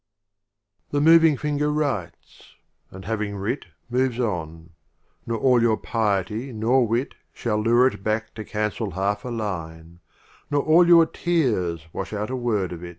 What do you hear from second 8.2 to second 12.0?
to cancel half a Line, Nor all your Tears